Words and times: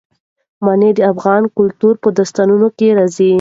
منی 0.65 0.91
د 0.97 0.99
افغان 1.11 1.43
کلتور 1.57 1.93
په 2.03 2.09
داستانونو 2.17 2.67
کې 2.77 2.87
راځي. 2.97 3.29